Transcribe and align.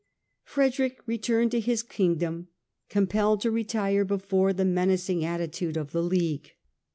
Frederick 0.43 0.97
returned 1.05 1.51
to 1.51 1.59
his 1.59 1.83
Kingdom, 1.83 2.47
compelled 2.89 3.39
to 3.41 3.51
retire 3.51 4.03
before 4.03 4.51
the 4.51 4.65
menacing 4.65 5.23
attitude 5.23 5.77
of 5.77 5.91
the 5.91 6.01
League. 6.01 6.53